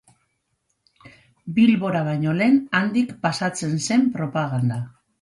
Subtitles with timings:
[1.59, 4.85] Bilbora baino lehen, handik pasatzen zen propaganda.